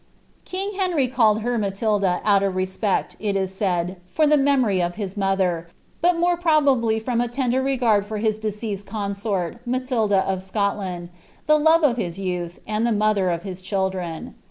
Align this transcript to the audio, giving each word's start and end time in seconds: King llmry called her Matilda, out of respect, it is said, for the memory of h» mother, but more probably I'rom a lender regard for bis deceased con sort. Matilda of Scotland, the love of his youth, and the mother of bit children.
King 0.45 0.71
llmry 0.79 1.13
called 1.13 1.41
her 1.41 1.59
Matilda, 1.59 2.21
out 2.25 2.41
of 2.41 2.55
respect, 2.55 3.15
it 3.19 3.35
is 3.35 3.53
said, 3.53 3.97
for 4.07 4.25
the 4.25 4.35
memory 4.35 4.81
of 4.81 4.97
h» 4.99 5.15
mother, 5.15 5.67
but 6.01 6.17
more 6.17 6.35
probably 6.35 6.99
I'rom 6.99 7.21
a 7.21 7.27
lender 7.31 7.61
regard 7.61 8.07
for 8.07 8.17
bis 8.19 8.39
deceased 8.39 8.87
con 8.87 9.13
sort. 9.13 9.57
Matilda 9.63 10.27
of 10.27 10.41
Scotland, 10.41 11.09
the 11.45 11.59
love 11.59 11.83
of 11.83 11.97
his 11.97 12.17
youth, 12.17 12.57
and 12.65 12.83
the 12.83 12.91
mother 12.91 13.29
of 13.29 13.43
bit 13.43 13.61
children. 13.61 14.33